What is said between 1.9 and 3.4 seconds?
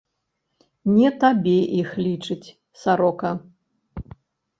лічыць, сарока!